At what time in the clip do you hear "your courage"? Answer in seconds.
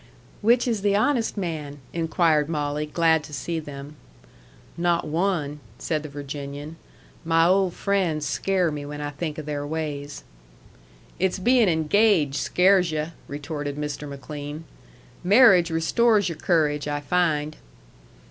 16.29-16.87